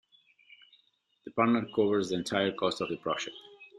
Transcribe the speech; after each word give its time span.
The 1.25 1.31
partner 1.33 1.67
covers 1.75 2.09
the 2.09 2.15
entire 2.15 2.51
cost 2.53 2.81
of 2.81 2.89
the 2.89 2.97
project. 2.97 3.35